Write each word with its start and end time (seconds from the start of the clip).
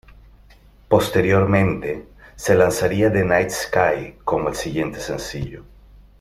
Posteriormente, 0.87 2.07
se 2.35 2.55
lanzaría 2.55 3.13
The 3.13 3.23
Night 3.23 3.51
Sky 3.51 4.15
como 4.23 4.49
el 4.49 4.55
siguiente 4.55 4.99
sencillo. 4.99 5.63